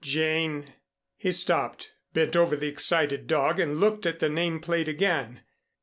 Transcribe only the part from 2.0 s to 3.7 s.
bent over the excited dog